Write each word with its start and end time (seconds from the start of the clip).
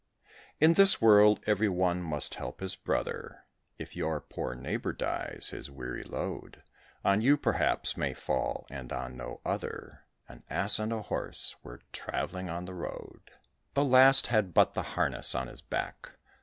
In 0.59 0.73
this 0.73 0.99
world 0.99 1.41
every 1.45 1.69
one 1.69 2.01
must 2.01 2.33
help 2.33 2.59
his 2.59 2.75
brother. 2.75 3.43
If 3.77 3.95
your 3.95 4.19
poor 4.19 4.55
neighbour 4.55 4.93
dies, 4.93 5.49
his 5.51 5.69
weary 5.69 6.01
load 6.01 6.63
On 7.05 7.21
you, 7.21 7.37
perhaps, 7.37 7.95
may 7.95 8.15
fall, 8.15 8.65
and 8.71 8.91
on 8.91 9.15
no 9.15 9.41
other. 9.45 10.05
An 10.27 10.41
Ass 10.49 10.79
and 10.79 10.91
Horse 10.91 11.55
were 11.61 11.81
travelling 11.93 12.49
on 12.49 12.65
the 12.65 12.73
road: 12.73 13.29
The 13.75 13.85
last 13.85 14.25
had 14.25 14.55
but 14.55 14.73
the 14.73 14.81
harness 14.97 15.35
on 15.35 15.45
his 15.45 15.61
back. 15.61 16.13